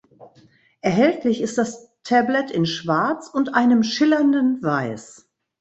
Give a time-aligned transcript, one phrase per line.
[0.81, 5.29] Erhältlich ist das Tablet in Schwarz und einem schillernden Weiß.